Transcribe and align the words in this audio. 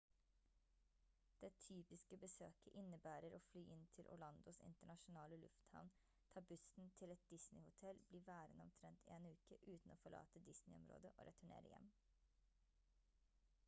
det 1.41 1.49
«typiske» 1.65 2.17
besøket 2.23 2.77
innebærer 2.81 3.35
å 3.37 3.39
fly 3.47 3.61
inn 3.75 3.83
til 3.97 4.09
orlandos 4.15 4.59
internasjonale 4.69 5.37
lufthavn 5.43 5.93
ta 6.35 6.43
bussen 6.53 6.91
til 7.01 7.13
et 7.17 7.27
disney-hotell 7.35 8.01
bli 8.13 8.23
værende 8.33 8.65
omtrent 8.71 9.07
en 9.19 9.29
uke 9.37 9.59
uten 9.75 9.95
å 9.97 10.01
forlate 10.07 10.45
disney-området 10.49 11.15
og 11.21 11.31
returnere 11.31 11.73
hjem 11.77 11.93